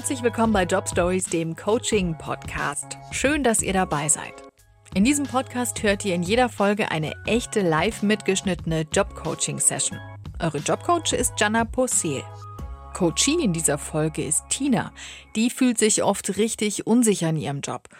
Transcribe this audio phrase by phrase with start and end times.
[0.00, 2.96] Herzlich willkommen bei Job Stories, dem Coaching Podcast.
[3.10, 4.32] Schön, dass ihr dabei seid.
[4.94, 9.98] In diesem Podcast hört ihr in jeder Folge eine echte live mitgeschnittene Job Coaching Session.
[10.38, 12.22] Eure Jobcoach ist Jana Posel.
[12.94, 14.90] Coachie in dieser Folge ist Tina.
[15.36, 17.90] Die fühlt sich oft richtig unsicher in ihrem Job.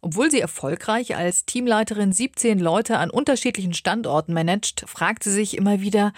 [0.00, 5.82] Obwohl sie erfolgreich als Teamleiterin 17 Leute an unterschiedlichen Standorten managt, fragt sie sich immer
[5.82, 6.14] wieder,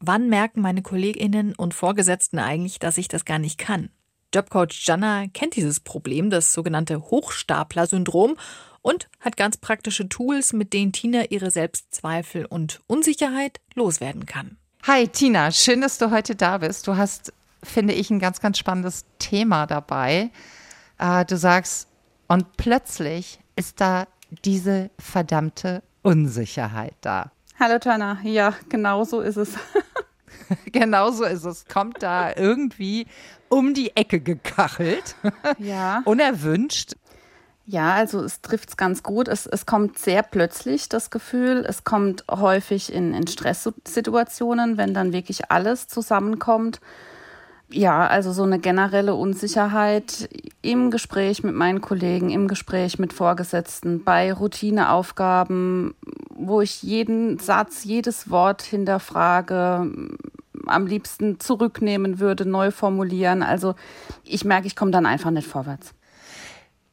[0.00, 3.88] wann merken meine Kolleginnen und Vorgesetzten eigentlich, dass ich das gar nicht kann?
[4.32, 8.36] Jobcoach Jana kennt dieses Problem, das sogenannte Hochstapler-Syndrom,
[8.82, 14.56] und hat ganz praktische Tools, mit denen Tina ihre Selbstzweifel und Unsicherheit loswerden kann.
[14.84, 16.88] Hi Tina, schön, dass du heute da bist.
[16.88, 17.32] Du hast,
[17.62, 20.30] finde ich, ein ganz, ganz spannendes Thema dabei.
[20.98, 21.86] Äh, du sagst,
[22.26, 24.08] und plötzlich ist da
[24.44, 27.30] diese verdammte Unsicherheit da.
[27.60, 29.54] Hallo Tana, ja, genau so ist es.
[30.72, 31.64] genau so ist es.
[31.66, 33.06] Kommt da irgendwie
[33.48, 35.16] um die Ecke gekachelt.
[35.58, 36.02] Ja.
[36.04, 36.94] Unerwünscht.
[37.66, 39.28] Ja, also es trifft es ganz gut.
[39.28, 41.64] Es, es kommt sehr plötzlich, das Gefühl.
[41.66, 46.80] Es kommt häufig in, in Stresssituationen, wenn dann wirklich alles zusammenkommt.
[47.70, 50.28] Ja, also so eine generelle Unsicherheit
[50.60, 55.94] im Gespräch mit meinen Kollegen, im Gespräch mit Vorgesetzten, bei Routineaufgaben,
[56.34, 59.90] wo ich jeden Satz, jedes Wort hinterfrage,
[60.66, 63.42] am liebsten zurücknehmen würde, neu formulieren.
[63.42, 63.74] Also
[64.24, 65.94] ich merke, ich komme dann einfach nicht vorwärts.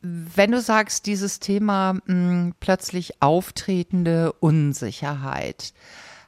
[0.02, 5.74] Wenn du sagst, dieses Thema mh, hm, plötzlich auftretende Unsicherheit,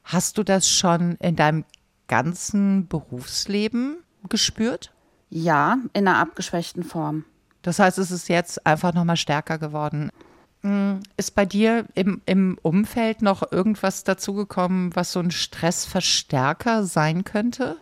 [0.03, 1.64] hast du das schon in deinem
[2.08, 4.94] ganzen Berufsleben gespürt?
[5.30, 7.23] Ja, in einer abgeschwächten Form.
[7.62, 10.09] Das heißt, es ist jetzt einfach nochmal stärker geworden.
[10.61, 17.23] Hm, ist bei dir im, im Umfeld noch irgendwas dazugekommen, was so ein Stressverstärker sein
[17.23, 17.77] könnte?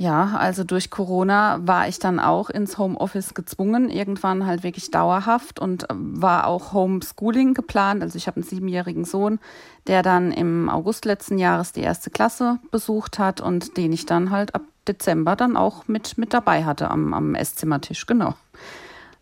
[0.00, 5.60] Ja, also durch Corona war ich dann auch ins Homeoffice gezwungen, irgendwann halt wirklich dauerhaft
[5.60, 8.02] und war auch Homeschooling geplant.
[8.02, 9.40] Also ich habe einen siebenjährigen Sohn,
[9.88, 14.30] der dann im August letzten Jahres die erste Klasse besucht hat und den ich dann
[14.30, 18.34] halt ab Dezember dann auch mit, mit dabei hatte am, am Esszimmertisch, genau.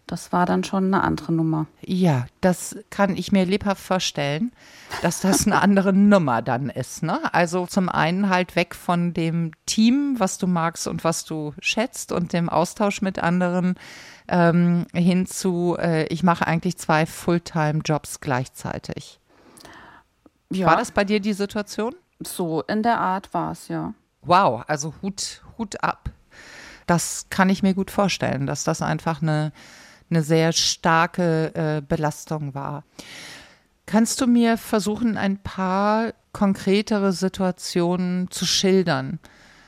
[0.09, 1.67] Das war dann schon eine andere Nummer.
[1.83, 4.53] Ja, das kann ich mir lebhaft vorstellen,
[5.03, 7.03] dass das eine andere Nummer dann ist.
[7.03, 7.21] Ne?
[7.35, 12.11] Also zum einen halt weg von dem Team, was du magst und was du schätzt
[12.11, 13.75] und dem Austausch mit anderen
[14.29, 19.21] ähm, hin zu, äh, ich mache eigentlich zwei Fulltime-Jobs gleichzeitig.
[20.51, 20.69] Ja.
[20.69, 21.95] War das bei dir die Situation?
[22.19, 23.93] So in der Art war es, ja.
[24.23, 26.09] Wow, also Hut, Hut ab.
[26.87, 29.53] Das kann ich mir gut vorstellen, dass das einfach eine
[30.11, 32.85] eine sehr starke äh, Belastung war.
[33.87, 39.19] Kannst du mir versuchen, ein paar konkretere Situationen zu schildern?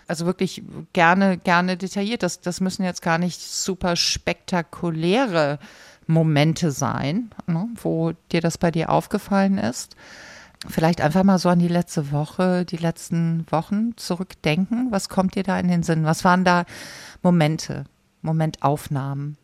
[0.07, 0.63] Also wirklich
[0.93, 2.23] gerne, gerne detailliert.
[2.23, 5.59] Das, das müssen jetzt gar nicht super spektakuläre
[6.07, 9.97] Momente sein, ne, wo dir das bei dir aufgefallen ist.
[10.69, 14.89] Vielleicht einfach mal so an die letzte Woche, die letzten Wochen zurückdenken.
[14.91, 16.05] Was kommt dir da in den Sinn?
[16.05, 16.65] Was waren da
[17.23, 17.85] Momente,
[18.21, 19.39] Momentaufnahmen?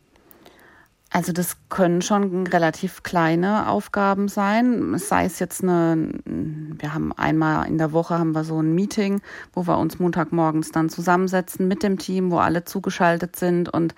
[1.17, 4.95] Also das können schon relativ kleine Aufgaben sein.
[4.99, 9.19] Sei es jetzt eine, wir haben einmal in der Woche haben wir so ein Meeting,
[9.51, 13.67] wo wir uns Montagmorgens dann zusammensetzen mit dem Team, wo alle zugeschaltet sind.
[13.67, 13.95] Und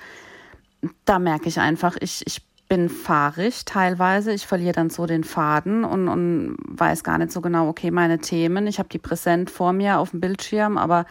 [1.04, 4.32] da merke ich einfach, ich, ich bin fahrig teilweise.
[4.32, 8.20] Ich verliere dann so den Faden und, und weiß gar nicht so genau, okay, meine
[8.20, 8.66] Themen.
[8.66, 11.06] Ich habe die präsent vor mir auf dem Bildschirm, aber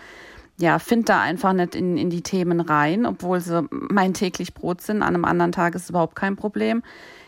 [0.59, 4.81] ja, finde da einfach nicht in, in die Themen rein, obwohl sie mein täglich Brot
[4.81, 5.03] sind.
[5.03, 6.83] An einem anderen Tag ist es überhaupt kein Problem.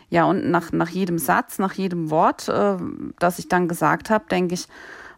[0.09, 2.77] Ja, und nach, nach jedem Satz, nach jedem Wort, äh,
[3.21, 4.67] das ich dann gesagt habe, denke ich,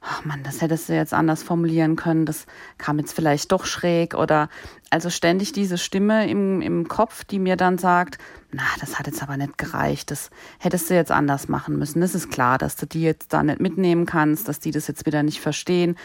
[0.03, 2.47] ach Mann, das hättest du jetzt anders formulieren können, das
[2.77, 4.51] kam jetzt vielleicht doch schräg oder
[4.91, 8.19] also ständig diese Stimme im, im Kopf, die mir dann sagt,
[8.51, 10.29] na, das hat jetzt aber nicht gereicht, das
[10.59, 12.03] hättest du jetzt anders machen müssen.
[12.03, 15.07] Das ist klar, dass du die jetzt da nicht mitnehmen kannst, dass die das jetzt
[15.07, 15.97] wieder nicht verstehen.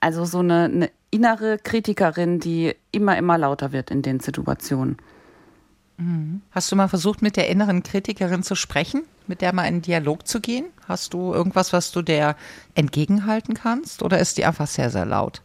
[0.00, 4.96] Also so eine, eine innere Kritikerin, die immer, immer lauter wird in den Situationen.
[5.98, 6.42] Mhm.
[6.50, 10.26] Hast du mal versucht, mit der inneren Kritikerin zu sprechen, mit der mal in Dialog
[10.26, 10.64] zu gehen?
[10.88, 12.34] Hast du irgendwas, was du der
[12.74, 15.42] entgegenhalten kannst oder ist die einfach sehr, sehr laut?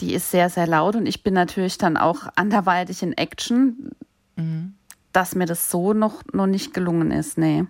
[0.00, 3.90] Die ist sehr, sehr laut und ich bin natürlich dann auch anderweitig in Action,
[4.36, 4.74] mhm.
[5.12, 7.64] dass mir das so noch, noch nicht gelungen ist, nee.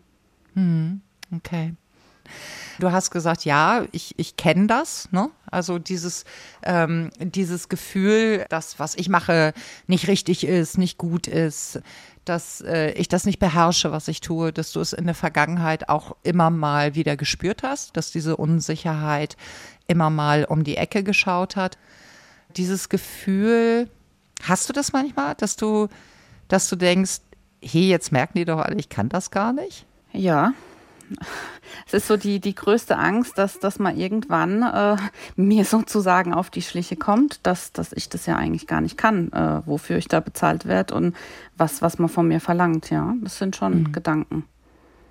[0.54, 1.00] Mhm.
[1.34, 1.74] Okay.
[2.78, 5.30] Du hast gesagt, ja, ich, ich kenne das, ne?
[5.50, 6.24] Also dieses,
[6.62, 9.52] ähm, dieses Gefühl, dass was ich mache
[9.86, 11.80] nicht richtig ist, nicht gut ist,
[12.24, 15.88] dass äh, ich das nicht beherrsche, was ich tue, dass du es in der Vergangenheit
[15.88, 19.36] auch immer mal wieder gespürt hast, dass diese Unsicherheit
[19.86, 21.78] immer mal um die Ecke geschaut hat.
[22.56, 23.88] Dieses Gefühl,
[24.42, 25.88] Hast du das manchmal, dass du,
[26.48, 27.20] dass du denkst,
[27.62, 29.84] hey, jetzt merken die doch alle, ich kann das gar nicht?
[30.12, 30.52] Ja.
[31.86, 34.96] Es ist so die, die größte Angst, dass, dass man irgendwann äh,
[35.36, 39.32] mir sozusagen auf die Schliche kommt, dass, dass ich das ja eigentlich gar nicht kann,
[39.32, 41.16] äh, wofür ich da bezahlt werde und
[41.56, 42.90] was, was man von mir verlangt.
[42.90, 43.92] Ja, das sind schon mhm.
[43.92, 44.44] Gedanken.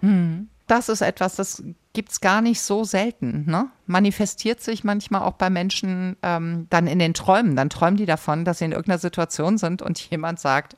[0.01, 0.49] Mhm.
[0.67, 1.63] Das ist etwas, das
[1.93, 3.45] gibt es gar nicht so selten.
[3.49, 3.69] Ne?
[3.85, 7.55] Manifestiert sich manchmal auch bei Menschen ähm, dann in den Träumen.
[7.55, 10.75] Dann träumen die davon, dass sie in irgendeiner Situation sind und jemand sagt,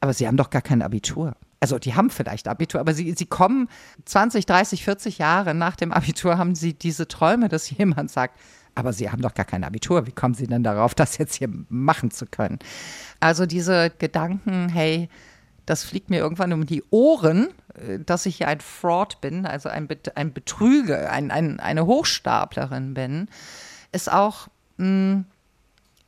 [0.00, 1.34] aber sie haben doch gar kein Abitur.
[1.60, 3.68] Also die haben vielleicht Abitur, aber sie, sie kommen
[4.04, 8.38] 20, 30, 40 Jahre nach dem Abitur, haben sie diese Träume, dass jemand sagt,
[8.74, 10.06] aber sie haben doch gar kein Abitur.
[10.06, 12.58] Wie kommen sie denn darauf, das jetzt hier machen zu können?
[13.20, 15.08] Also diese Gedanken, hey,
[15.64, 19.68] das fliegt mir irgendwann um die Ohren, äh, dass ich hier ein Fraud bin, also
[19.68, 23.28] ein, ein Betrüger, ein, ein, eine Hochstaplerin bin,
[23.92, 25.24] ist auch mh, hm,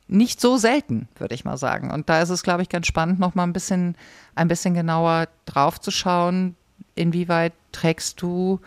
[0.09, 1.91] nicht so selten, würde ich mal sagen.
[1.91, 3.95] Und da ist es, glaube ich, ganz spannend, noch mal ein bisschen,
[4.35, 6.55] ein bisschen genauer drauf zu schauen,
[6.95, 8.59] inwieweit trägst du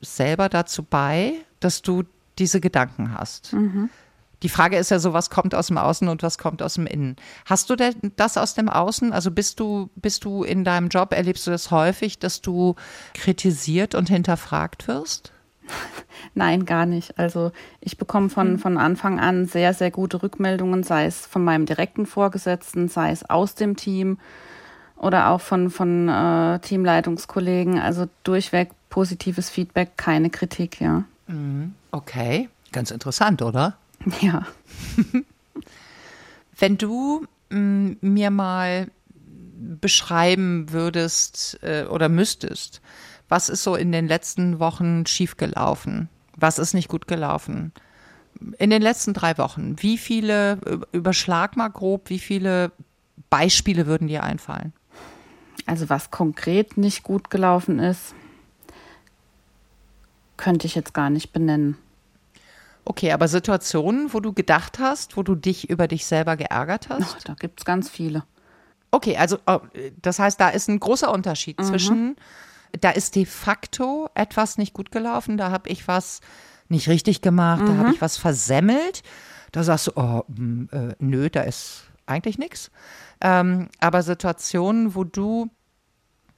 [0.00, 2.04] selber dazu bei, dass du
[2.38, 3.52] diese Gedanken hast.
[3.52, 3.90] Mhm.
[4.42, 6.86] Die Frage ist ja so, was kommt aus dem Außen und was kommt aus dem
[6.86, 7.16] Innen.
[7.44, 9.12] Hast du denn das aus dem Außen?
[9.12, 12.74] Also bist du, bist du in deinem Job, erlebst du das häufig, dass du
[13.12, 15.32] kritisiert und hinterfragt wirst?
[16.34, 17.18] Nein, gar nicht.
[17.18, 18.58] Also ich bekomme von, hm.
[18.58, 23.28] von Anfang an sehr, sehr gute Rückmeldungen, sei es von meinem direkten Vorgesetzten, sei es
[23.28, 24.18] aus dem Team
[24.96, 27.78] oder auch von, von äh, Teamleitungskollegen.
[27.78, 31.04] Also durchweg positives Feedback, keine Kritik, ja.
[31.26, 31.74] Mhm.
[31.90, 33.76] Okay, ganz interessant, oder?
[34.20, 34.46] Ja.
[36.58, 38.88] Wenn du mm, mir mal
[39.80, 42.80] beschreiben würdest äh, oder müsstest,
[43.30, 46.10] was ist so in den letzten Wochen schiefgelaufen?
[46.36, 47.72] Was ist nicht gut gelaufen?
[48.58, 50.58] In den letzten drei Wochen, wie viele,
[50.92, 52.72] überschlag mal grob, wie viele
[53.30, 54.72] Beispiele würden dir einfallen?
[55.66, 58.14] Also was konkret nicht gut gelaufen ist,
[60.36, 61.78] könnte ich jetzt gar nicht benennen.
[62.84, 67.16] Okay, aber Situationen, wo du gedacht hast, wo du dich über dich selber geärgert hast?
[67.18, 68.24] Ach, da gibt es ganz viele.
[68.90, 69.60] Okay, also oh,
[70.02, 71.64] das heißt, da ist ein großer Unterschied mhm.
[71.64, 72.16] zwischen,
[72.80, 76.20] da ist de facto etwas nicht gut gelaufen, da habe ich was
[76.68, 77.66] nicht richtig gemacht, mhm.
[77.66, 79.02] da habe ich was versemmelt.
[79.52, 82.70] Da sagst du, oh, hm, äh, nö, da ist eigentlich nichts.
[83.20, 85.50] Ähm, aber Situationen, wo du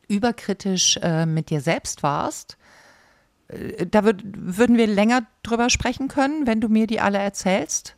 [0.08, 2.56] überkritisch äh, mit dir selbst warst,
[3.49, 7.96] äh, da würd, würden wir länger drüber sprechen können, wenn du mir die alle erzählst?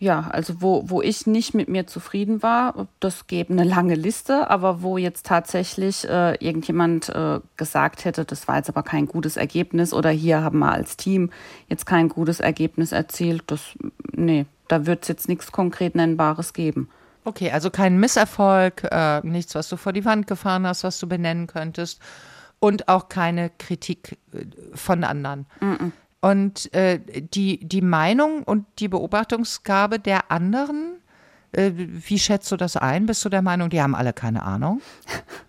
[0.00, 4.48] Ja, also wo, wo ich nicht mit mir zufrieden war, das gäbe eine lange Liste,
[4.48, 9.36] aber wo jetzt tatsächlich äh, irgendjemand äh, gesagt hätte, das war jetzt aber kein gutes
[9.36, 11.30] Ergebnis oder hier haben wir als Team
[11.68, 13.76] jetzt kein gutes Ergebnis erzielt, das,
[14.12, 16.88] nee, da wird es jetzt nichts konkret Nennbares geben.
[17.26, 21.08] Okay, also kein Misserfolg, äh, nichts, was du vor die Wand gefahren hast, was du
[21.08, 22.00] benennen könntest
[22.58, 25.44] und auch keine Kritik äh, von anderen.
[25.60, 25.92] Mm -mm.
[26.20, 30.98] Und äh, die, die Meinung und die Beobachtungsgabe der anderen,
[31.52, 33.06] äh, wie schätzt du das ein?
[33.06, 34.80] Bist du der Meinung, die haben alle keine Ahnung?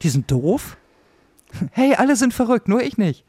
[0.01, 0.77] Die sind doof?
[1.71, 3.25] Hey, alle sind verrückt, nur ich nicht.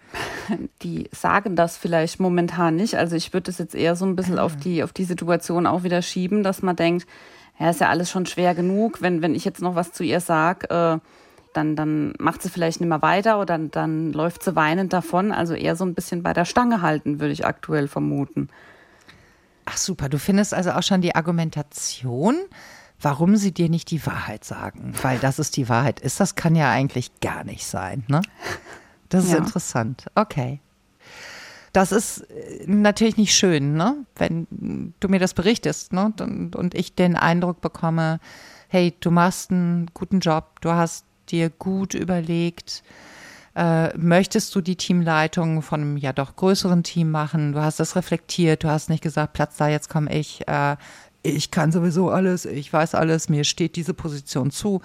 [0.83, 2.95] Die sagen das vielleicht momentan nicht.
[2.97, 5.83] Also ich würde es jetzt eher so ein bisschen auf die, auf die Situation auch
[5.83, 7.07] wieder schieben, dass man denkt,
[7.59, 10.21] ja, ist ja alles schon schwer genug, wenn, wenn ich jetzt noch was zu ihr
[10.21, 10.71] sage.
[10.71, 10.99] Äh,
[11.55, 15.33] dann, dann macht sie vielleicht nicht mehr weiter oder dann, dann läuft sie weinend davon.
[15.33, 18.49] Also eher so ein bisschen bei der Stange halten, würde ich aktuell vermuten.
[19.65, 22.37] Ach super, du findest also auch schon die Argumentation,
[23.01, 26.57] warum sie dir nicht die Wahrheit sagen, weil das ist die Wahrheit ist, das kann
[26.57, 28.23] ja eigentlich gar nicht sein, ne?
[29.09, 29.39] Das ist ja.
[29.39, 30.07] interessant.
[30.15, 30.61] Okay.
[31.73, 34.05] Das ist äh, natürlich nicht schön, ne?
[34.17, 36.13] Wenn du mir das berichtest, ne?
[36.19, 38.21] Und, und ich den Eindruck bekomme,
[38.69, 42.83] hey, du machst einen guten Job, du hast dir gut überlegt,
[43.55, 47.53] äh, möchtest du die Teamleitung von einem ja doch größeren Team machen?
[47.53, 50.47] Du hast das reflektiert, du hast nicht gesagt, Platz da, jetzt komme ich.
[50.49, 50.77] Äh,
[51.23, 54.81] ich kann sowieso alles, ich weiß alles, mir steht diese Position zu.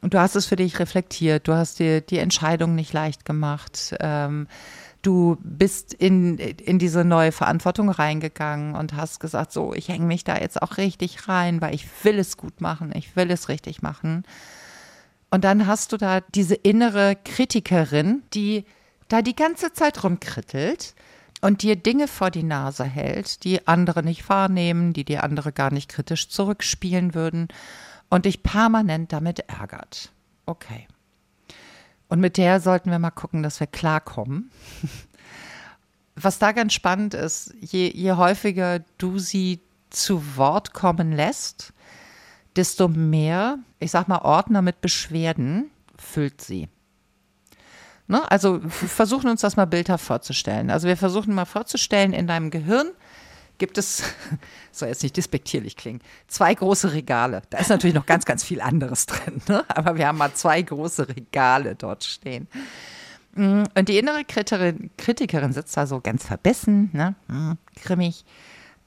[0.00, 3.94] Und du hast es für dich reflektiert, du hast dir die Entscheidung nicht leicht gemacht.
[4.00, 4.48] Ähm,
[5.02, 10.24] du bist in, in diese neue Verantwortung reingegangen und hast gesagt, so, ich hänge mich
[10.24, 13.82] da jetzt auch richtig rein, weil ich will es gut machen, ich will es richtig
[13.82, 14.24] machen.
[15.34, 18.64] Und dann hast du da diese innere Kritikerin, die
[19.08, 20.94] da die ganze Zeit rumkrittelt
[21.40, 25.72] und dir Dinge vor die Nase hält, die andere nicht wahrnehmen, die die andere gar
[25.72, 27.48] nicht kritisch zurückspielen würden
[28.10, 30.12] und dich permanent damit ärgert.
[30.46, 30.86] Okay.
[32.06, 34.52] Und mit der sollten wir mal gucken, dass wir klarkommen.
[36.14, 39.58] Was da ganz spannend ist, je, je häufiger du sie
[39.90, 41.73] zu Wort kommen lässt,
[42.56, 46.68] desto mehr, ich sag mal, Ordner mit Beschwerden füllt sie.
[48.06, 48.30] Ne?
[48.30, 50.70] Also versuchen uns das mal bildhaft vorzustellen.
[50.70, 52.88] Also wir versuchen mal vorzustellen, in deinem Gehirn
[53.58, 54.02] gibt es,
[54.72, 57.42] soll jetzt nicht despektierlich klingen, zwei große Regale.
[57.50, 59.64] Da ist natürlich noch ganz, ganz viel anderes drin, ne?
[59.68, 62.48] aber wir haben mal zwei große Regale dort stehen.
[63.36, 67.16] Und die innere Kritikerin, Kritikerin sitzt da so ganz verbissen, ne?
[67.26, 68.24] Mm, grimmig.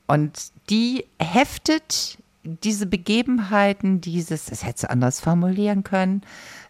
[0.08, 6.22] Und die heftet diese Begebenheiten, dieses, das hättest du anders formulieren können,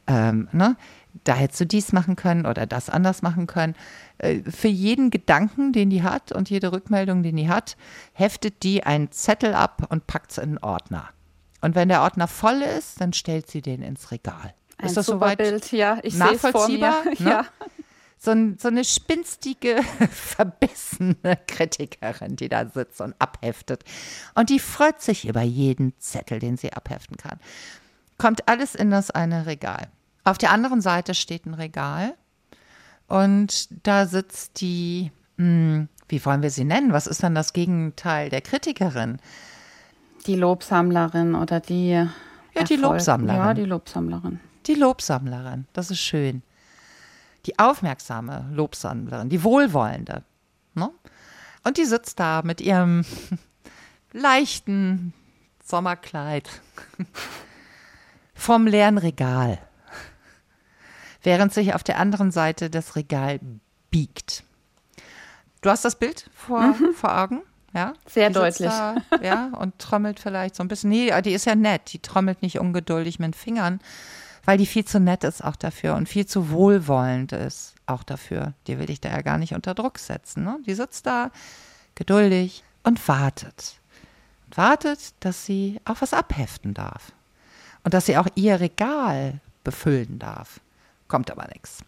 [0.08, 0.76] ähm, ne?
[1.24, 3.76] da hättest du dies machen können oder das anders machen können.
[4.18, 7.78] Äh, für jeden Gedanken, den die hat und jede Rückmeldung, den die hat,
[8.14, 11.10] heftet die einen Zettel ab und packt es in einen Ordner.
[11.62, 14.54] Und wenn der Ordner voll ist, dann stellt sie den ins Regal.
[14.78, 15.98] Ein ist das soweit Bild, ja.
[16.04, 17.04] Ich nachvollziehbar?
[17.04, 17.18] Vor mir.
[17.20, 17.30] Ne?
[17.30, 17.46] Ja.
[18.20, 19.82] So, ein, so eine spinstige,
[20.12, 23.84] verbissene Kritikerin, die da sitzt und abheftet.
[24.34, 27.40] Und die freut sich über jeden Zettel, den sie abheften kann.
[28.18, 29.88] Kommt alles in das eine Regal.
[30.24, 32.16] Auf der anderen Seite steht ein Regal
[33.08, 36.94] und da sitzt die, hm, wie wollen wir sie nennen?
[36.94, 39.20] Was ist dann das Gegenteil der Kritikerin?
[40.26, 41.92] Die Lobsammlerin oder die.
[41.92, 43.40] Ja, die Lobsammlerin.
[43.40, 44.40] Ja, die Lobsammlerin.
[44.66, 46.42] Die Lobsammlerin, das ist schön.
[47.48, 50.24] Die aufmerksame Lobsammlerin, die wohlwollende.
[50.74, 50.92] Ne?
[51.64, 53.04] Und die sitzt da mit ihrem
[54.14, 55.14] leichten
[55.64, 56.50] Sommerkleid
[58.36, 59.60] vom leeren Regal
[61.28, 63.42] während sich auf der anderen Seite das Regal
[63.92, 64.44] biegt.
[65.60, 66.94] Du hast das Bild vor, mhm.
[66.94, 67.42] vor Augen?
[67.74, 67.94] Ja?
[68.06, 68.70] Sehr deutlich.
[68.70, 70.90] Da, ja, und trommelt vielleicht so ein bisschen.
[70.90, 71.92] Nee, die ist ja nett.
[71.92, 73.82] Die trommelt nicht ungeduldig mit den Fingern,
[74.48, 78.54] weil die viel zu nett ist auch dafür und viel zu wohlwollend ist auch dafür.
[78.66, 80.46] Die will ich da ja gar nicht unter Druck setzen.
[80.46, 80.58] Ne?
[80.66, 81.32] Die sitzt da
[81.96, 83.76] geduldig und wartet.
[84.46, 87.12] Und wartet, dass sie auch was abheften darf.
[87.84, 90.62] Und dass sie auch ihr Regal befüllen darf.
[91.10, 91.80] Kommt aber nichts.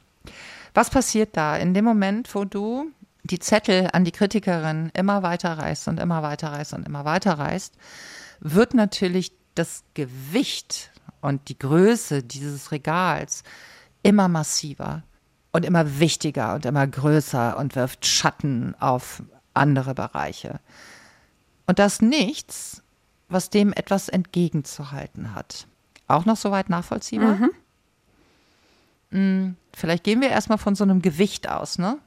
[0.74, 2.92] Was passiert da in dem Moment, wo du
[3.24, 7.40] die Zettel an die Kritikerin immer weiter reißt und immer weiter reißt und immer weiter
[7.40, 7.74] reißt,
[8.42, 13.44] wird natürlich das Gewicht und die Größe dieses Regals
[14.04, 15.04] immer massiver
[15.52, 19.24] und immer wichtiger und immer größer und wirft Schatten auf
[19.54, 20.60] andere Bereiche.
[21.68, 22.82] Und das nichts,
[23.28, 25.68] was dem etwas entgegenzuhalten hat.
[26.08, 27.36] Auch noch soweit nachvollziehbar?
[27.36, 27.50] Mhm.
[29.12, 31.98] Hm, vielleicht gehen wir erstmal von so einem Gewicht aus, ne?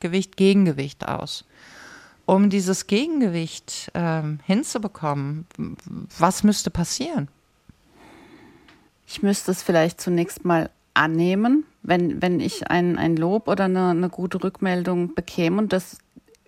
[0.00, 1.44] Gewicht, Gegengewicht aus.
[2.26, 5.46] Um dieses Gegengewicht ähm, hinzubekommen,
[6.18, 7.28] was müsste passieren?
[9.12, 13.90] Ich müsste es vielleicht zunächst mal annehmen, wenn, wenn ich ein, ein Lob oder eine,
[13.90, 15.98] eine gute Rückmeldung bekäme und das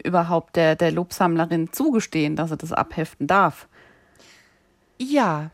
[0.03, 3.69] überhaupt der, der Lobsammlerin zugestehen, dass er das abheften darf.
[4.97, 5.51] Ja,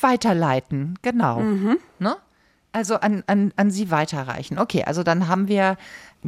[0.00, 1.40] weiterleiten, genau.
[1.40, 1.78] Mhm.
[1.98, 2.16] Ne?
[2.70, 4.60] Also an, an, an sie weiterreichen.
[4.60, 5.76] Okay, also dann haben wir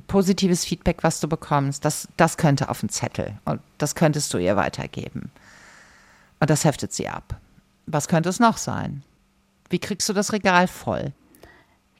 [0.08, 1.84] positives Feedback, was du bekommst.
[1.84, 5.30] Das, das könnte auf den Zettel und das könntest du ihr weitergeben.
[6.40, 7.36] Und das heftet sie ab.
[7.86, 9.04] Was könnte es noch sein?
[9.70, 11.12] Wie kriegst du das Regal voll?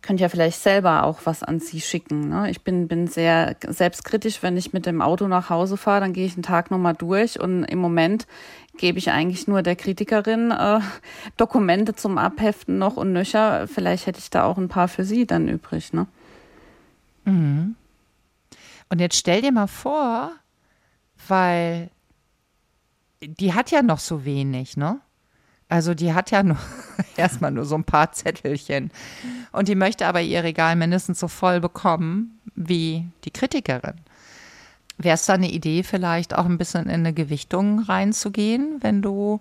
[0.07, 2.29] könnt ja vielleicht selber auch was an sie schicken.
[2.29, 2.49] Ne?
[2.51, 6.27] Ich bin, bin sehr selbstkritisch, wenn ich mit dem Auto nach Hause fahre, dann gehe
[6.27, 8.29] ich einen Tag nochmal durch und im Moment
[8.79, 10.81] gebe ich eigentlich nur der Kritikerin äh,
[11.37, 13.67] Dokumente zum Abheften noch und nöcher.
[13.67, 15.93] Vielleicht hätte ich da auch ein paar für sie dann übrig.
[15.93, 16.07] Ne?
[17.25, 17.75] Mhm.
[18.89, 20.31] Und jetzt stell dir mal vor,
[21.27, 21.91] weil
[23.21, 25.01] die hat ja noch so wenig, ne?
[25.69, 26.59] Also die hat ja nur
[27.17, 28.91] erstmal nur so ein paar Zettelchen.
[29.53, 33.95] Und die möchte aber ihr Regal mindestens so voll bekommen wie die Kritikerin.
[34.99, 39.41] Wäre es da eine Idee, vielleicht auch ein bisschen in eine Gewichtung reinzugehen, wenn du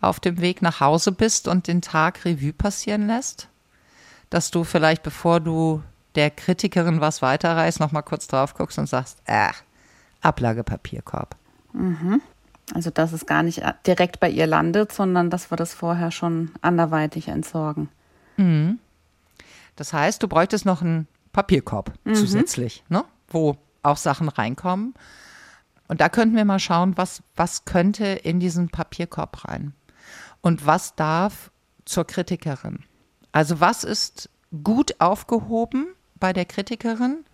[0.00, 3.48] auf dem Weg nach Hause bist und den Tag Revue passieren lässt?
[4.28, 5.82] Dass du vielleicht, bevor du
[6.16, 9.50] der Kritikerin was weiterreißt, nochmal kurz drauf guckst und sagst, äh,
[10.20, 11.36] Ablagepapierkorb.
[11.72, 12.20] Mhm.
[12.72, 16.52] Also dass es gar nicht direkt bei ihr landet, sondern dass wir das vorher schon
[16.62, 17.88] anderweitig entsorgen.
[18.36, 18.78] Mhm.
[19.76, 22.14] Das heißt, du bräuchtest noch einen Papierkorb mhm.
[22.14, 23.04] zusätzlich, ne?
[23.28, 24.94] wo auch Sachen reinkommen.
[25.88, 29.74] Und da könnten wir mal schauen, was, was könnte in diesen Papierkorb rein.
[30.40, 31.50] Und was darf
[31.84, 32.84] zur Kritikerin?
[33.32, 34.30] Also was ist
[34.62, 37.24] gut aufgehoben bei der Kritikerin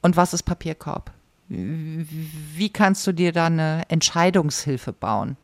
[0.00, 1.10] und was ist Papierkorb?
[1.52, 5.36] Wie kannst du dir da eine Entscheidungshilfe bauen?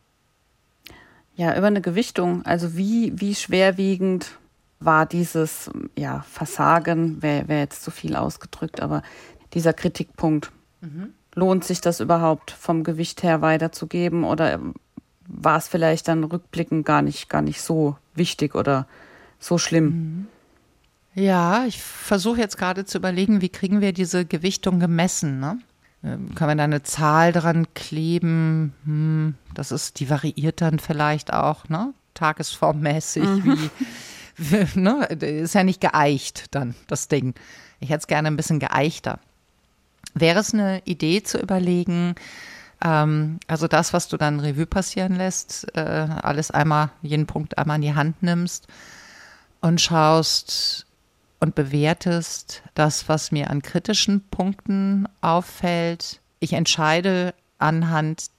[1.36, 2.44] Ja, über eine Gewichtung.
[2.44, 4.38] Also wie, wie schwerwiegend
[4.80, 9.02] war dieses ja, Versagen, wäre wär jetzt zu viel ausgedrückt, aber
[9.54, 10.50] dieser Kritikpunkt.
[10.80, 11.12] Mhm.
[11.34, 14.60] Lohnt sich das überhaupt vom Gewicht her weiterzugeben oder
[15.26, 18.86] war es vielleicht dann rückblickend gar nicht, gar nicht so wichtig oder
[19.38, 19.84] so schlimm.
[19.84, 20.26] Mhm.
[21.14, 25.58] Ja, ich versuche jetzt gerade zu überlegen, wie kriegen wir diese Gewichtung gemessen, ne?
[26.04, 28.74] Ähm, kann man da eine Zahl dran kleben?
[28.84, 31.92] Hm, das ist, die variiert dann vielleicht auch, ne?
[32.14, 33.70] Tagesformmäßig, mhm.
[34.36, 35.04] wie, wie, ne?
[35.06, 37.34] Ist ja nicht geeicht dann, das Ding.
[37.80, 39.18] Ich hätte es gerne ein bisschen geeichter.
[40.14, 42.14] Wäre es eine Idee zu überlegen,
[42.82, 47.76] ähm, also das, was du dann Revue passieren lässt, äh, alles einmal, jeden Punkt einmal
[47.76, 48.68] in die Hand nimmst
[49.60, 50.86] und schaust,
[51.40, 56.20] und bewertest das, was mir an kritischen Punkten auffällt.
[56.40, 58.30] Ich entscheide anhand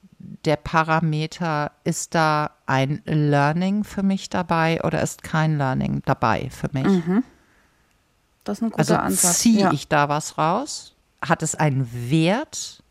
[0.46, 6.70] der Parameter, ist da ein Learning für mich dabei oder ist kein Learning dabei für
[6.74, 6.86] mich?
[6.86, 7.24] Mhm.
[8.44, 9.40] Das ist ein guter also Ansatz.
[9.40, 9.72] Ziehe ja.
[9.72, 10.94] ich da was raus?
[11.22, 12.84] Hat es einen Wert?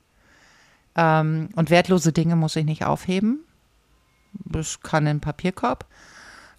[0.95, 3.41] Ähm, und wertlose Dinge muss ich nicht aufheben.
[4.33, 5.87] Das kann in den Papierkorb.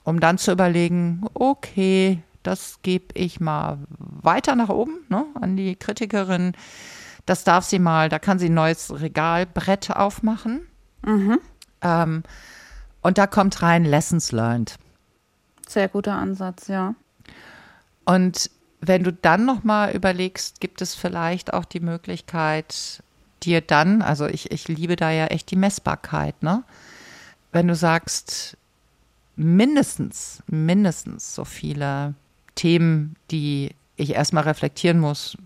[0.03, 5.75] Um dann zu überlegen, okay, das gebe ich mal weiter nach oben ne, an die
[5.75, 6.53] Kritikerin.
[7.25, 10.61] Das darf sie mal, da kann sie ein neues Regalbrett aufmachen.
[11.05, 11.39] Mhm.
[11.81, 12.23] Ähm,
[13.01, 14.75] und da kommt rein Lessons Learned.
[15.67, 16.95] Sehr guter Ansatz, ja.
[18.05, 18.49] Und
[18.81, 23.03] wenn du dann noch mal überlegst, gibt es vielleicht auch die Möglichkeit,
[23.43, 26.63] dir dann, also ich, ich liebe da ja echt die Messbarkeit, ne?
[27.51, 28.57] Wenn du sagst,
[29.35, 32.15] mindestens, mindestens so viele
[32.59, 35.37] Themen, die ich erstmal reflektieren muss,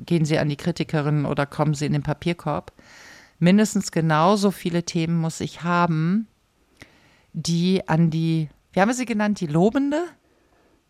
[0.00, 2.72] gehen sie an die Kritikerin oder kommen sie in den Papierkorb.
[3.38, 6.26] Mindestens genauso viele Themen muss ich haben,
[7.32, 10.02] die an die, wie haben wir sie genannt, die Lobende?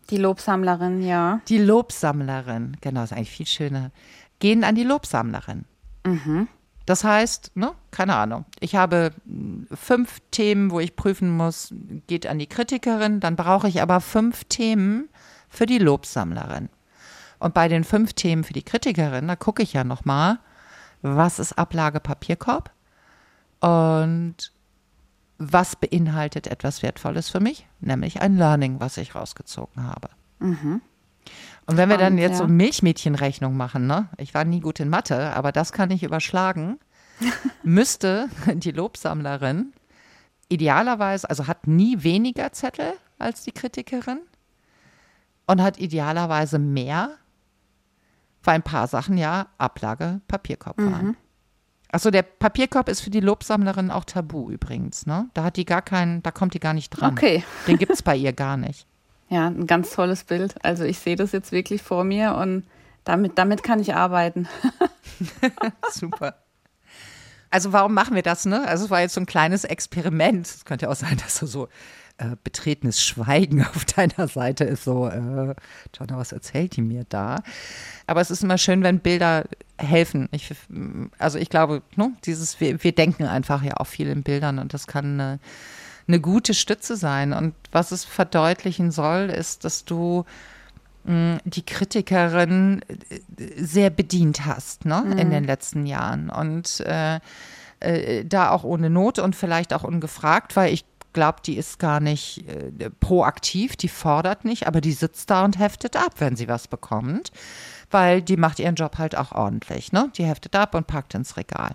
[0.09, 1.41] Die Lobsammlerin, ja.
[1.47, 3.91] Die Lobsammlerin, genau, ist eigentlich viel schöner.
[4.39, 5.65] Gehen an die Lobsammlerin.
[6.07, 6.47] Mhm.
[6.87, 9.11] Das heißt, ne, keine Ahnung, ich habe
[9.75, 11.71] fünf Themen, wo ich prüfen muss,
[12.07, 15.09] geht an die Kritikerin, dann brauche ich aber fünf Themen,
[15.49, 16.69] für die Lobsammlerin.
[17.39, 20.39] Und bei den fünf Themen für die Kritikerin, da gucke ich ja nochmal,
[21.01, 22.71] was ist Ablage Papierkorb
[23.59, 24.51] und
[25.37, 30.09] was beinhaltet etwas Wertvolles für mich, nämlich ein Learning, was ich rausgezogen habe.
[30.39, 30.81] Mhm.
[31.65, 32.45] Und wenn wir dann jetzt ja.
[32.45, 34.07] so Milchmädchenrechnung machen, ne?
[34.17, 36.79] Ich war nie gut in Mathe, aber das kann ich überschlagen,
[37.63, 39.73] müsste die Lobsammlerin
[40.49, 44.19] idealerweise, also hat nie weniger Zettel als die Kritikerin,
[45.47, 47.15] und hat idealerweise mehr,
[48.43, 51.07] weil ein paar Sachen ja Ablage Papierkorb waren.
[51.07, 51.17] Mhm.
[51.89, 55.29] Achso, der Papierkorb ist für die Lobsammlerin auch tabu übrigens, ne?
[55.33, 57.13] Da hat die gar keinen, da kommt die gar nicht dran.
[57.13, 57.43] Okay.
[57.65, 58.85] Den gibt es bei ihr gar nicht.
[59.29, 60.55] Ja, ein ganz tolles Bild.
[60.63, 62.63] Also ich sehe das jetzt wirklich vor mir und
[63.03, 64.47] damit, damit kann ich arbeiten.
[65.91, 66.35] Super.
[67.49, 68.65] Also warum machen wir das, ne?
[68.65, 70.47] Also es war jetzt so ein kleines Experiment.
[70.47, 71.67] Es könnte ja auch sein, dass du so
[72.17, 75.55] äh, betretenes Schweigen auf deiner Seite ist so, äh,
[75.97, 77.43] Jonna, was erzählt die mir da?
[78.07, 79.45] Aber es ist immer schön, wenn Bilder
[79.77, 80.27] helfen.
[80.31, 80.53] Ich,
[81.19, 84.73] also ich glaube, ne, dieses, wir, wir denken einfach ja auch viel in Bildern und
[84.73, 85.39] das kann eine,
[86.07, 87.33] eine gute Stütze sein.
[87.33, 90.25] Und was es verdeutlichen soll, ist, dass du
[91.05, 93.19] hm, die Kritikerin äh,
[93.57, 95.17] sehr bedient hast ne, mhm.
[95.17, 96.29] in den letzten Jahren.
[96.29, 97.19] Und äh,
[97.79, 100.83] äh, da auch ohne Not und vielleicht auch ungefragt, weil ich
[101.17, 105.57] glaube, die ist gar nicht äh, proaktiv, die fordert nicht, aber die sitzt da und
[105.57, 107.31] heftet ab, wenn sie was bekommt,
[107.89, 109.91] weil die macht ihren Job halt auch ordentlich.
[109.91, 110.11] Ne?
[110.15, 111.71] Die heftet ab und packt ins Regal.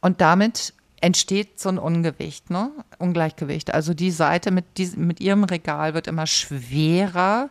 [0.00, 2.70] Und damit entsteht so ein Ungewicht, ne?
[2.98, 3.74] Ungleichgewicht.
[3.74, 7.50] Also die Seite mit, die, mit ihrem Regal wird immer schwerer.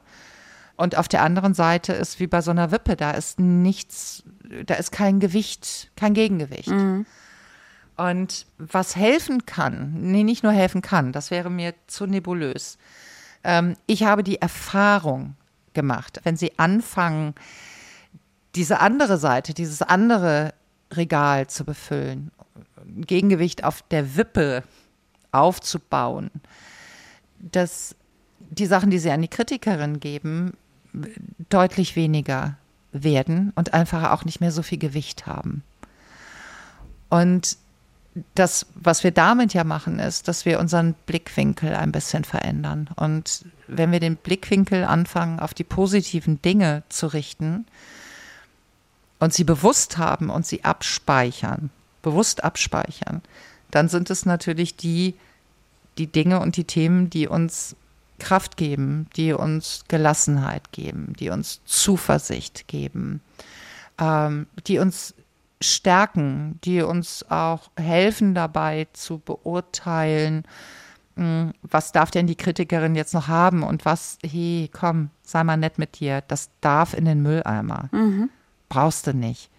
[0.78, 4.24] Und auf der anderen Seite ist wie bei so einer Wippe, da ist nichts,
[4.66, 6.70] da ist kein Gewicht, kein Gegengewicht.
[6.70, 7.06] Mhm.
[8.00, 12.78] Und was helfen kann, nee, nicht nur helfen kann, das wäre mir zu nebulös.
[13.44, 15.36] Ähm, ich habe die Erfahrung
[15.74, 17.36] gemacht, wenn Sie anfangen,
[18.56, 20.54] diese andere Seite, dieses andere
[20.94, 22.32] Regal zu befüllen,
[22.86, 24.64] Gegengewicht auf der Wippe
[25.34, 26.32] aufzubauen,
[27.38, 27.98] dass
[28.40, 30.54] die Sachen, die Sie an die Kritikerin geben,
[31.50, 32.56] deutlich weniger
[32.94, 35.64] werden und einfach auch nicht mehr so viel Gewicht haben.
[37.10, 37.58] Und
[38.36, 42.90] das, was wir damit ja machen, ist, dass wir unseren Blickwinkel ein bisschen verändern.
[42.96, 47.66] Und wenn wir den Blickwinkel anfangen, auf die positiven Dinge zu richten
[49.20, 51.70] und sie bewusst haben und sie abspeichern,
[52.02, 53.22] bewusst abspeichern,
[53.72, 55.16] dann sind es natürlich die,
[55.98, 57.76] die Dinge und die Themen, die uns
[58.20, 63.22] Kraft geben, die uns Gelassenheit geben, die uns Zuversicht geben,
[64.00, 65.14] ähm, die uns
[65.62, 70.44] stärken, die uns auch helfen dabei zu beurteilen,
[71.16, 75.58] hm, was darf denn die Kritikerin jetzt noch haben und was, hey, komm, sei mal
[75.58, 77.90] nett mit dir, das darf in den Mülleimer.
[77.92, 78.30] Mhm.
[78.70, 79.50] Brauchst du nicht.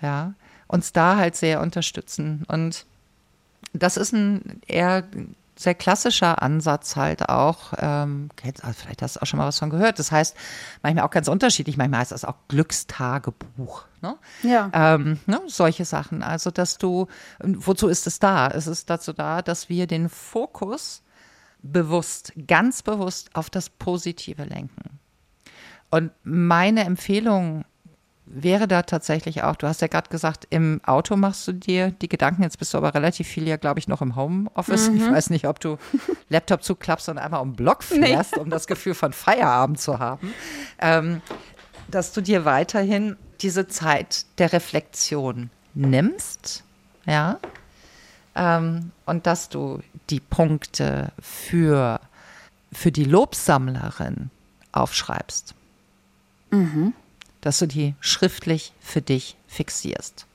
[0.00, 0.34] Ja,
[0.68, 2.44] uns da halt sehr unterstützen.
[2.48, 2.86] Und
[3.72, 5.04] das ist ein eher
[5.54, 7.74] sehr klassischer Ansatz halt auch.
[7.78, 8.30] Ähm,
[8.62, 9.98] also vielleicht hast du auch schon mal was von gehört.
[9.98, 10.36] Das heißt,
[10.82, 11.76] manchmal auch ganz unterschiedlich.
[11.76, 13.84] Manchmal heißt das auch Glückstagebuch.
[14.00, 14.16] Ne?
[14.42, 14.70] Ja.
[14.72, 15.40] Ähm, ne?
[15.46, 16.22] Solche Sachen.
[16.22, 17.06] Also, dass du,
[17.40, 18.48] wozu ist es da?
[18.48, 21.02] Es ist dazu da, dass wir den Fokus
[21.62, 24.98] bewusst, ganz bewusst auf das Positive lenken.
[25.90, 27.64] Und meine Empfehlung
[28.24, 32.08] wäre da tatsächlich auch, du hast ja gerade gesagt, im Auto machst du dir die
[32.08, 34.90] Gedanken, jetzt bist du aber relativ viel ja, glaube ich, noch im Homeoffice.
[34.90, 34.96] Mhm.
[34.96, 35.76] Ich weiß nicht, ob du
[36.28, 38.42] Laptop zuklappst und einmal um den Block fährst, nee.
[38.42, 40.32] um das Gefühl von Feierabend zu haben.
[40.78, 41.20] Ähm,
[41.90, 46.64] dass du dir weiterhin diese Zeit der Reflexion nimmst,
[47.06, 47.38] ja,
[48.34, 52.00] ähm, und dass du die Punkte für,
[52.72, 54.30] für die Lobsammlerin
[54.70, 55.54] aufschreibst.
[56.50, 56.94] Mhm
[57.42, 60.26] dass du die schriftlich für dich fixierst.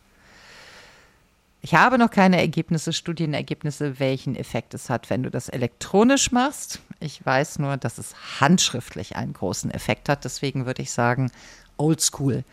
[1.62, 6.80] Ich habe noch keine Ergebnisse, Studienergebnisse, welchen Effekt es hat, wenn du das elektronisch machst.
[7.00, 10.24] Ich weiß nur, dass es handschriftlich einen großen Effekt hat.
[10.24, 11.32] Deswegen würde ich sagen,
[11.78, 12.43] oldschool.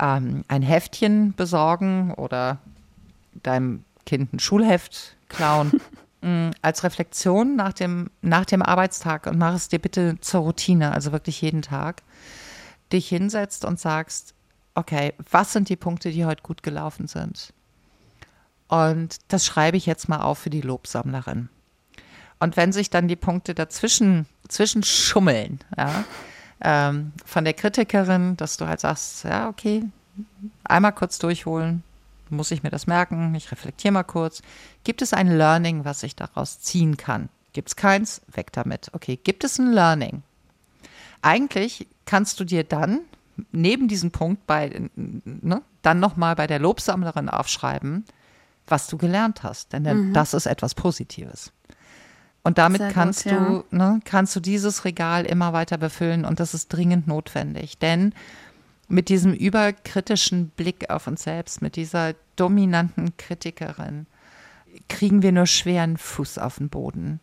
[0.00, 2.58] Ähm, ein Heftchen besorgen oder
[3.42, 5.80] deinem Kind ein Schulheft klauen
[6.22, 10.92] mm, als Reflexion nach dem, nach dem Arbeitstag und mach es dir bitte zur Routine,
[10.92, 12.02] also wirklich jeden Tag
[12.92, 14.34] dich hinsetzt und sagst,
[14.74, 17.52] okay, was sind die Punkte, die heute gut gelaufen sind?
[18.68, 21.48] Und das schreibe ich jetzt mal auf für die Lobsammlerin.
[22.38, 26.04] Und wenn sich dann die Punkte dazwischen zwischen schummeln, ja,
[26.62, 29.84] ähm, von der Kritikerin, dass du halt sagst, ja, okay,
[30.64, 31.82] einmal kurz durchholen,
[32.30, 34.42] muss ich mir das merken, ich reflektiere mal kurz.
[34.84, 37.28] Gibt es ein Learning, was ich daraus ziehen kann?
[37.52, 38.22] Gibt es keins?
[38.32, 38.90] Weg damit.
[38.92, 40.22] Okay, gibt es ein Learning?
[41.20, 43.00] Eigentlich kannst du dir dann
[43.50, 48.04] neben diesem Punkt bei, ne, dann nochmal bei der Lobsammlerin aufschreiben,
[48.66, 49.72] was du gelernt hast.
[49.72, 50.14] Denn mhm.
[50.14, 51.52] das ist etwas Positives.
[52.44, 53.62] Und damit Sehr kannst gut, du, ja.
[53.70, 57.78] ne, kannst du dieses Regal immer weiter befüllen und das ist dringend notwendig.
[57.78, 58.14] Denn
[58.88, 64.06] mit diesem überkritischen Blick auf uns selbst, mit dieser dominanten Kritikerin,
[64.88, 67.20] kriegen wir nur schweren Fuß auf den Boden.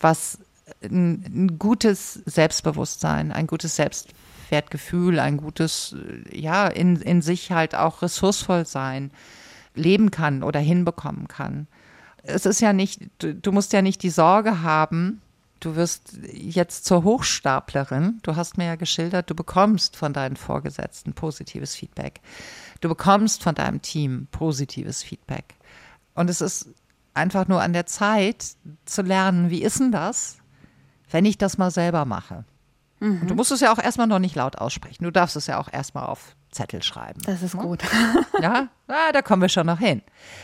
[0.00, 0.38] Was
[0.82, 5.96] ein, ein gutes Selbstbewusstsein, ein gutes Selbstwertgefühl, ein gutes,
[6.30, 9.10] ja, in, in sich halt auch ressourcevoll sein,
[9.74, 11.66] leben kann oder hinbekommen kann.
[12.22, 15.22] Es ist ja nicht, du, du musst ja nicht die Sorge haben,
[15.60, 18.18] du wirst jetzt zur Hochstaplerin.
[18.22, 22.20] Du hast mir ja geschildert, du bekommst von deinen Vorgesetzten positives Feedback.
[22.80, 25.54] Du bekommst von deinem Team positives Feedback.
[26.14, 26.70] Und es ist
[27.14, 30.38] einfach nur an der Zeit zu lernen, wie ist denn das?
[31.10, 32.44] Wenn ich das mal selber mache.
[33.00, 33.22] Mhm.
[33.22, 35.04] Und du musst es ja auch erstmal noch nicht laut aussprechen.
[35.04, 37.20] Du darfst es ja auch erstmal auf Zettel schreiben.
[37.24, 37.62] Das ist ne?
[37.62, 37.82] gut.
[38.40, 40.02] Ja, ah, da kommen wir schon noch hin.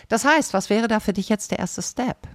[0.09, 2.29] Das heißt, was wäre da für dich jetzt der erste Step?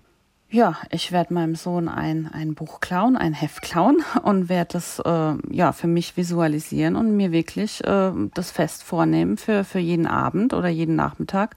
[0.49, 4.99] Ja, ich werde meinem Sohn ein, ein Buch klauen, ein Heft klauen und werde das
[4.99, 10.07] äh, ja für mich visualisieren und mir wirklich äh, das Fest vornehmen für, für jeden
[10.07, 11.55] Abend oder jeden Nachmittag.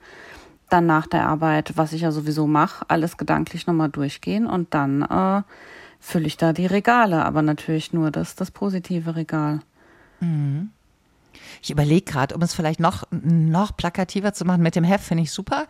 [0.71, 5.03] Dann nach der Arbeit, was ich ja sowieso mache, alles gedanklich nochmal durchgehen und dann
[5.03, 5.43] äh,
[6.05, 9.61] fülle ich da die Regale, aber natürlich nur das, das positive Regal.
[10.21, 10.71] Mhm.
[11.62, 15.23] Ich überlege gerade, um es vielleicht noch, noch plakativer zu machen mit dem Heft, finde
[15.23, 15.67] ich super,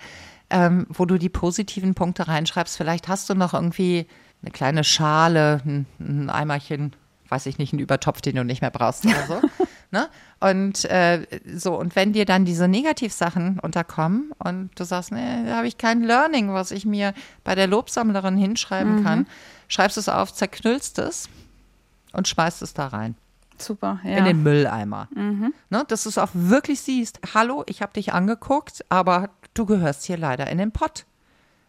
[0.50, 2.76] ähm, wo du die positiven Punkte reinschreibst.
[2.76, 4.06] Vielleicht hast du noch irgendwie
[4.42, 6.94] eine kleine Schale, ein, ein Eimerchen,
[7.28, 9.40] weiß ich nicht, einen Übertopf, den du nicht mehr brauchst oder so.
[9.94, 10.08] ne?
[10.40, 11.26] Und äh,
[11.56, 15.78] so, und wenn dir dann diese Negativsachen unterkommen und du sagst, nee, da habe ich
[15.78, 19.04] kein Learning, was ich mir bei der Lobsammlerin hinschreiben mhm.
[19.04, 19.26] kann,
[19.68, 21.30] schreibst es auf, zerknüllst es
[22.12, 23.14] und schmeißt es da rein.
[23.56, 24.18] Super, ja.
[24.18, 25.08] In den Mülleimer.
[25.14, 25.54] Mhm.
[25.70, 27.20] Ne, dass du es auch wirklich siehst.
[27.34, 31.06] Hallo, ich habe dich angeguckt, aber du gehörst hier leider in den Pott.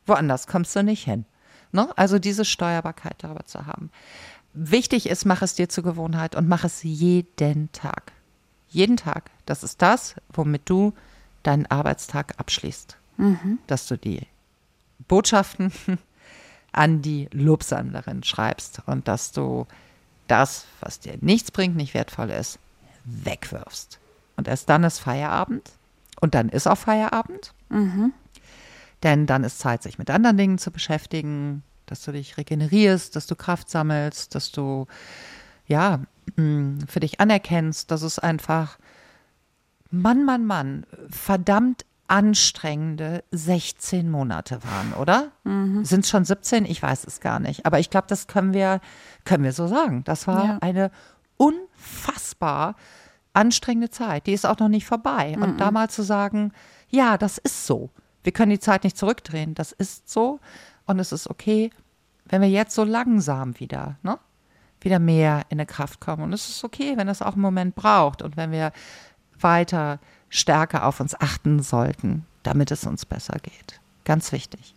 [0.08, 1.26] Woanders kommst du nicht hin.
[1.72, 1.88] Ne?
[1.96, 3.92] Also diese Steuerbarkeit darüber zu haben.
[4.54, 8.15] Wichtig ist, mach es dir zur Gewohnheit und mach es jeden Tag.
[8.76, 9.32] Jeden Tag.
[9.46, 10.94] Das ist das, womit du
[11.44, 12.98] deinen Arbeitstag abschließt.
[13.16, 13.58] Mhm.
[13.68, 14.28] Dass du die
[15.08, 15.72] Botschaften
[16.74, 19.66] an die Lobsammlerin schreibst und dass du
[20.28, 22.60] das, was dir nichts bringt, nicht wertvoll ist,
[23.06, 23.98] wegwirfst.
[24.36, 25.72] Und erst dann ist Feierabend
[26.20, 27.54] und dann ist auch Feierabend.
[27.70, 28.12] Mhm.
[29.04, 33.26] Denn dann ist Zeit, sich mit anderen Dingen zu beschäftigen, dass du dich regenerierst, dass
[33.26, 34.86] du Kraft sammelst, dass du
[35.66, 36.02] ja
[36.36, 38.78] für dich anerkennst, dass es einfach
[39.92, 45.32] Mann, Mann, Mann, verdammt anstrengende 16 Monate waren, oder?
[45.44, 45.86] Mhm.
[45.86, 46.66] Sind es schon 17?
[46.66, 47.66] Ich weiß es gar nicht.
[47.66, 48.80] Aber ich glaube, das können wir,
[49.24, 50.04] können wir so sagen.
[50.04, 50.58] Das war ja.
[50.62, 50.92] eine
[51.38, 52.76] unfassbar
[53.34, 54.28] anstrengende Zeit.
[54.28, 55.36] Die ist auch noch nicht vorbei.
[55.36, 55.44] Mhm.
[55.44, 56.52] Und da mal zu sagen,
[56.90, 57.90] ja, das ist so.
[58.24, 59.56] Wir können die Zeit nicht zurückdrehen.
[59.56, 60.40] Das ist so.
[60.86, 61.72] Und es ist okay,
[62.26, 64.20] wenn wir jetzt so langsam wieder, ne?
[64.86, 66.24] Wieder mehr in eine Kraft kommen.
[66.24, 68.72] Und es ist okay, wenn das auch einen Moment braucht und wenn wir
[69.40, 73.82] weiter stärker auf uns achten sollten, damit es uns besser geht.
[74.06, 74.76] Ganz wichtig.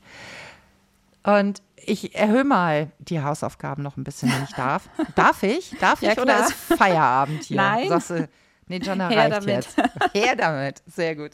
[1.22, 4.88] Und ich erhöhe mal die Hausaufgaben noch ein bisschen, wenn ich darf.
[5.14, 5.76] Darf ich?
[5.80, 6.08] Darf ich?
[6.14, 7.56] Ja, oder ist Feierabend hier?
[7.56, 7.88] Nein.
[7.88, 8.28] Sagst du,
[8.66, 9.48] nee, Jonna Her reicht damit.
[9.48, 9.76] jetzt.
[10.14, 10.82] Her damit.
[10.86, 11.32] Sehr gut.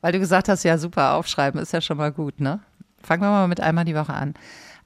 [0.00, 2.60] Weil du gesagt hast, ja, super, aufschreiben ist ja schon mal gut, ne?
[3.02, 4.34] Fangen wir mal mit einmal die Woche an.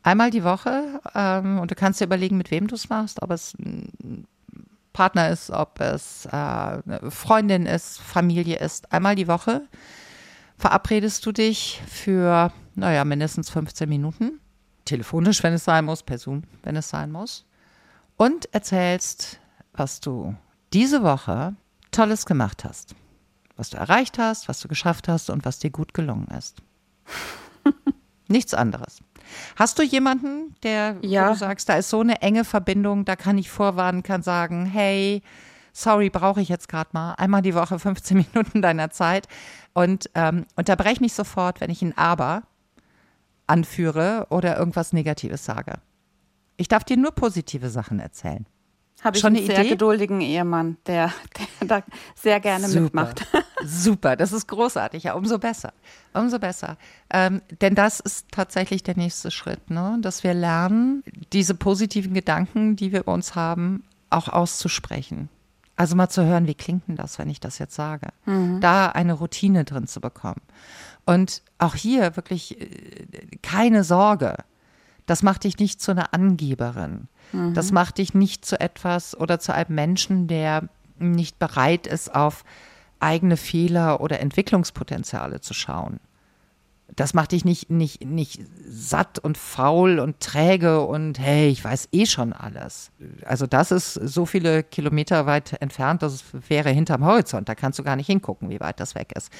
[0.05, 3.31] Einmal die Woche ähm, und du kannst dir überlegen, mit wem du es machst, ob
[3.31, 4.27] es ein
[4.93, 8.93] Partner ist, ob es äh, eine Freundin ist, Familie ist.
[8.93, 9.67] Einmal die Woche
[10.59, 14.40] verabredest du dich für, naja, mindestens 15 Minuten.
[14.85, 17.47] Telefonisch, wenn es sein muss, per Zoom, wenn es sein muss.
[18.19, 19.40] Und erzählst,
[19.73, 20.37] was du
[20.75, 21.57] diese Woche
[21.93, 22.95] Tolles gemacht hast.
[23.57, 26.59] Was du erreicht hast, was du geschafft hast und was dir gut gelungen ist.
[28.29, 29.01] Nichts anderes.
[29.57, 31.31] Hast du jemanden, der, ja.
[31.31, 35.23] du sagst, da ist so eine enge Verbindung, da kann ich vorwarnen, kann sagen, hey,
[35.73, 39.29] sorry, brauche ich jetzt gerade mal einmal die Woche 15 Minuten deiner Zeit
[39.73, 42.45] und ähm, unterbreche mich sofort, wenn ich ein Aber
[43.47, 45.75] anführe oder irgendwas Negatives sage.
[46.57, 48.47] Ich darf dir nur positive Sachen erzählen.
[49.03, 49.71] Habe ich Schon einen sehr Idee?
[49.71, 51.13] geduldigen Ehemann, der,
[51.61, 51.83] der da
[52.15, 52.81] sehr gerne Super.
[52.85, 53.27] mitmacht.
[53.64, 55.72] Super, das ist großartig, ja, umso besser.
[56.12, 56.77] Umso besser.
[57.11, 59.98] Ähm, denn das ist tatsächlich der nächste Schritt, ne?
[60.03, 65.29] dass wir lernen, diese positiven Gedanken, die wir bei uns haben, auch auszusprechen.
[65.77, 68.09] Also mal zu hören, wie klingt denn das, wenn ich das jetzt sage?
[68.27, 68.61] Mhm.
[68.61, 70.40] Da eine Routine drin zu bekommen.
[71.05, 73.07] Und auch hier wirklich äh,
[73.42, 74.37] keine Sorge.
[75.07, 77.09] Das macht dich nicht zu einer Angeberin.
[77.33, 77.55] Mhm.
[77.55, 82.44] Das macht dich nicht zu etwas oder zu einem Menschen, der nicht bereit ist, auf
[83.05, 86.01] eigene Fehler oder Entwicklungspotenziale zu schauen.
[86.97, 91.88] Das macht dich nicht, nicht, nicht satt und faul und träge und hey, ich weiß
[91.93, 92.90] eh schon alles.
[93.25, 97.49] Also das ist so viele Kilometer weit entfernt, das wäre hinterm Horizont.
[97.49, 99.33] Da kannst du gar nicht hingucken, wie weit das weg ist.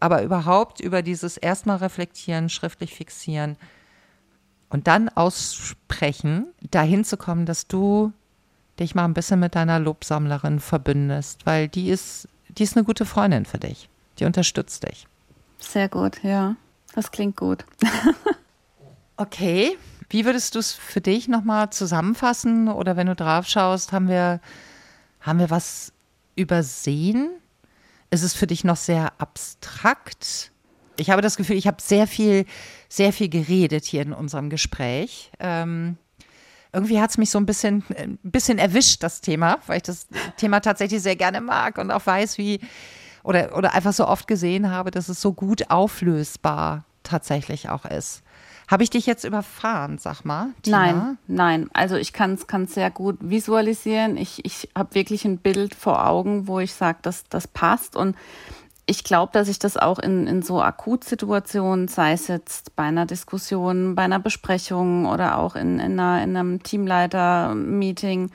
[0.00, 3.56] Aber überhaupt über dieses erstmal reflektieren, schriftlich fixieren,
[4.72, 8.10] und dann aussprechen, dahin zu kommen, dass du
[8.80, 12.26] dich mal ein bisschen mit deiner Lobsammlerin verbündest, weil die ist,
[12.58, 13.88] die ist eine gute Freundin für dich.
[14.18, 15.06] Die unterstützt dich.
[15.58, 16.56] Sehr gut, ja.
[16.94, 17.64] Das klingt gut.
[19.16, 19.76] okay.
[20.10, 22.68] Wie würdest du es für dich nochmal zusammenfassen?
[22.68, 24.40] Oder wenn du drauf schaust, haben wir,
[25.20, 25.92] haben wir was
[26.36, 27.30] übersehen?
[28.10, 30.52] Ist es für dich noch sehr abstrakt?
[30.98, 32.44] Ich habe das Gefühl, ich habe sehr viel,
[32.90, 35.30] sehr viel geredet hier in unserem Gespräch.
[35.40, 35.96] Ähm,
[36.72, 40.06] irgendwie hat es mich so ein bisschen, ein bisschen erwischt, das Thema, weil ich das
[40.36, 42.60] Thema tatsächlich sehr gerne mag und auch weiß, wie,
[43.22, 48.22] oder, oder einfach so oft gesehen habe, dass es so gut auflösbar tatsächlich auch ist.
[48.68, 50.48] Habe ich dich jetzt überfahren, sag mal?
[50.62, 50.78] Tina?
[50.78, 51.70] Nein, nein.
[51.74, 54.16] Also ich kann es sehr gut visualisieren.
[54.16, 57.96] Ich, ich habe wirklich ein Bild vor Augen, wo ich sage, dass das passt.
[57.96, 58.16] Und
[58.86, 63.06] ich glaube, dass ich das auch in, in so Akutsituationen, sei es jetzt bei einer
[63.06, 68.30] Diskussion, bei einer Besprechung oder auch in, in, einer, in einem Teamleiter-Meeting,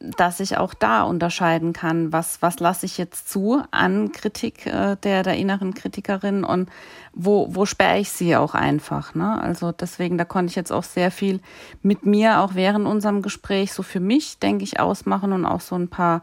[0.00, 4.96] dass ich auch da unterscheiden kann, was, was lasse ich jetzt zu an Kritik äh,
[5.02, 6.68] der, der inneren Kritikerin und
[7.14, 9.14] wo, wo sperre ich sie auch einfach.
[9.14, 9.40] Ne?
[9.40, 11.40] Also deswegen, da konnte ich jetzt auch sehr viel
[11.82, 15.76] mit mir, auch während unserem Gespräch, so für mich, denke ich, ausmachen und auch so
[15.76, 16.22] ein paar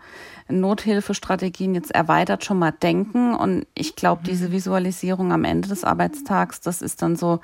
[0.49, 3.35] Nothilfestrategien jetzt erweitert schon mal denken.
[3.35, 4.53] Und ich glaube, diese mhm.
[4.53, 7.39] Visualisierung am Ende des Arbeitstags, das ist dann so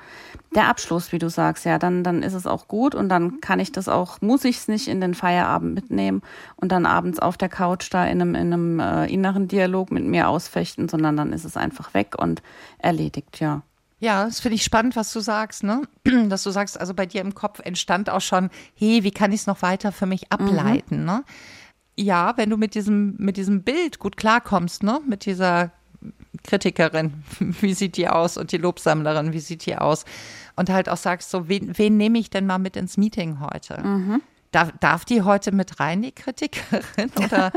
[0.56, 1.64] der Abschluss, wie du sagst.
[1.64, 4.56] Ja, dann, dann ist es auch gut und dann kann ich das auch, muss ich
[4.56, 6.15] es nicht in den Feierabend mitnehmen
[6.56, 10.04] und dann abends auf der Couch da in einem, in einem äh, inneren Dialog mit
[10.04, 12.42] mir ausfechten, sondern dann ist es einfach weg und
[12.78, 13.62] erledigt, ja.
[13.98, 15.82] Ja, das finde ich spannend, was du sagst, ne?
[16.28, 19.40] Dass du sagst, also bei dir im Kopf entstand auch schon, hey, wie kann ich
[19.40, 21.04] es noch weiter für mich ableiten, mhm.
[21.06, 21.24] ne?
[21.96, 25.72] ja, wenn du mit diesem, mit diesem Bild gut klarkommst, ne, mit dieser
[26.44, 30.04] Kritikerin, wie sieht die aus und die Lobsammlerin, wie sieht die aus?
[30.54, 33.82] Und halt auch sagst, so, wen, wen nehme ich denn mal mit ins Meeting heute?
[33.82, 34.22] Mhm.
[34.56, 37.10] Darf, darf die heute mit rein, die Kritikerin?
[37.22, 37.52] Oder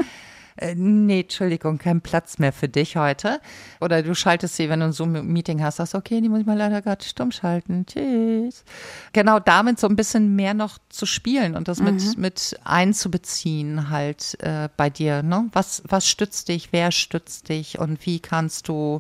[0.62, 3.40] Äh, nee, Entschuldigung, kein Platz mehr für dich heute.
[3.80, 6.46] Oder du schaltest sie, wenn du so ein Meeting hast, sagst, okay, die muss ich
[6.46, 7.86] mal leider gerade stumm schalten.
[7.86, 8.66] Tschüss.
[9.14, 11.86] Genau damit so ein bisschen mehr noch zu spielen und das mhm.
[11.86, 15.24] mit, mit einzubeziehen halt äh, bei dir.
[15.24, 15.48] Ne?
[15.54, 19.00] Was, was stützt dich, wer stützt dich und wie kannst du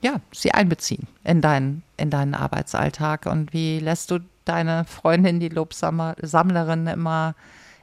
[0.00, 5.48] ja, sie einbeziehen in deinen, in deinen Arbeitsalltag und wie lässt du deine Freundin, die
[5.48, 7.34] Lobsammlerin, immer,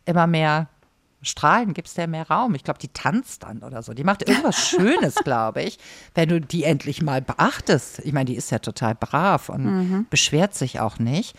[0.06, 0.68] immer mehr
[1.22, 1.74] strahlen?
[1.74, 2.56] Gibst der mehr Raum?
[2.56, 3.94] Ich glaube, die tanzt dann oder so.
[3.94, 5.80] Die macht irgendwas Schönes, glaube ich,
[6.16, 8.00] wenn du die endlich mal beachtest.
[8.00, 10.08] Ich meine, die ist ja total brav und mhm.
[10.10, 11.36] beschwert sich auch nicht.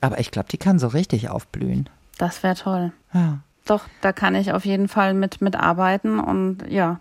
[0.00, 1.88] Aber ich glaube, die kann so richtig aufblühen.
[2.18, 2.92] Das wäre toll.
[3.12, 3.38] Ja.
[3.64, 7.00] Doch, da kann ich auf jeden Fall mit, mitarbeiten und ja.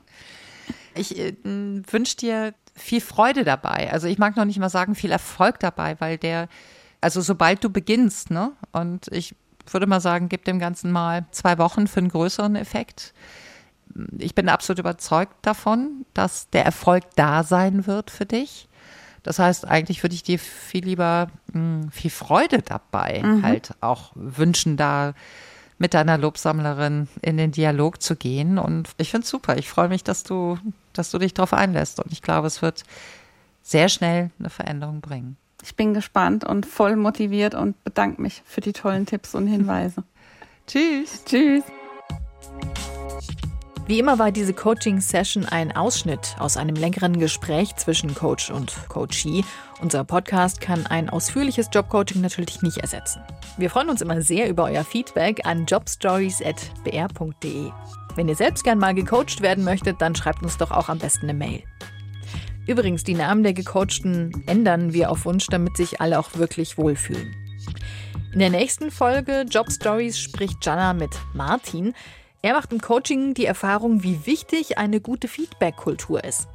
[0.95, 3.91] Ich äh, wünsche dir viel Freude dabei.
[3.91, 6.47] Also ich mag noch nicht mal sagen viel Erfolg dabei, weil der,
[7.01, 8.51] also sobald du beginnst, ne?
[8.71, 9.35] Und ich
[9.69, 13.13] würde mal sagen, gib dem Ganzen mal zwei Wochen für einen größeren Effekt.
[14.17, 18.67] Ich bin absolut überzeugt davon, dass der Erfolg da sein wird für dich.
[19.23, 23.43] Das heißt, eigentlich würde ich dir viel lieber mh, hm, viel Freude dabei mhm.
[23.43, 25.13] halt auch wünschen, da
[25.79, 28.57] mit deiner Lobsammlerin in den Dialog zu gehen.
[28.57, 29.57] Und ich finde es super.
[29.57, 30.57] Ich freue mich, dass du,
[30.93, 31.99] dass du dich darauf einlässt.
[31.99, 32.83] Und ich glaube, es wird
[33.61, 35.37] sehr schnell eine Veränderung bringen.
[35.67, 40.05] Ich bin gespannt und voll motiviert und bedanke mich für die tollen Tipps und Hinweise.
[40.65, 41.25] Tschüss.
[41.25, 41.65] Tschüss.
[43.85, 49.43] Wie immer war diese Coaching-Session ein Ausschnitt aus einem längeren Gespräch zwischen Coach und Coachee.
[49.81, 53.21] Unser Podcast kann ein ausführliches Jobcoaching natürlich nicht ersetzen.
[53.57, 57.71] Wir freuen uns immer sehr über euer Feedback an jobstories.br.de.
[58.15, 61.25] Wenn ihr selbst gern mal gecoacht werden möchtet, dann schreibt uns doch auch am besten
[61.25, 61.61] eine Mail.
[62.67, 67.33] Übrigens, die Namen der Gecoachten ändern wir auf Wunsch, damit sich alle auch wirklich wohlfühlen.
[68.33, 71.93] In der nächsten Folge Job Stories spricht Jana mit Martin.
[72.41, 76.47] Er macht im Coaching die Erfahrung, wie wichtig eine gute Feedback-Kultur ist.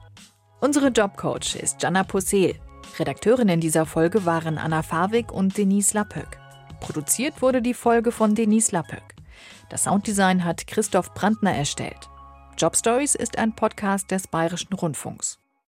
[0.61, 2.55] Unsere Jobcoach ist Jana Posel.
[2.98, 6.38] Redakteurinnen dieser Folge waren Anna Farwig und Denise Lappöck.
[6.81, 9.14] Produziert wurde die Folge von Denise Lappöck.
[9.70, 12.11] Das Sounddesign hat Christoph Brandner erstellt.
[12.59, 15.41] Job Stories ist ein Podcast des Bayerischen Rundfunks.